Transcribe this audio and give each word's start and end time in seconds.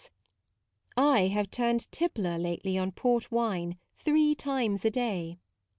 I 0.97 1.27
have 1.27 1.51
turned 1.51 1.91
tippler 1.91 2.39
lately 2.39 2.75
on 2.75 2.91
port 2.91 3.31
wine, 3.31 3.77
three 3.99 4.33
times 4.33 4.83
a 4.83 4.89
day. 4.89 5.37